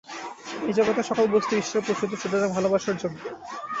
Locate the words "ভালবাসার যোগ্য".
2.51-3.21